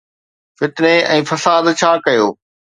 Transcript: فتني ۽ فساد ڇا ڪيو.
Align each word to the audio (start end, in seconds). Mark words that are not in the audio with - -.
فتني 0.61 0.95
۽ 1.17 1.19
فساد 1.33 1.71
ڇا 1.79 1.93
ڪيو. 2.09 2.27